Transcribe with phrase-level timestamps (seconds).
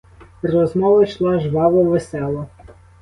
[0.41, 2.47] Розмова йшла жваво, весело.